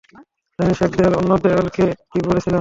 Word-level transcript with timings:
জানিস, 0.59 0.79
এক 0.81 0.91
দেয়াল 0.97 1.13
অন্য 1.15 1.31
দেয়ালকে 1.43 1.85
কী 2.11 2.19
বলেছিল? 2.27 2.53